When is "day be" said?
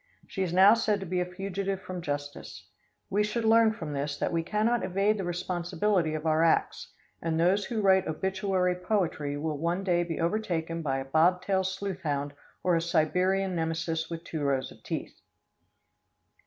9.83-10.19